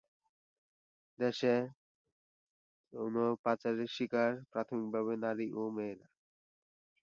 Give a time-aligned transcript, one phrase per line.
[1.19, 1.53] দেশে
[2.93, 6.07] যৌন পাচারের শিকার, প্রাথমিকভাবে নারী ও মেয়েরা।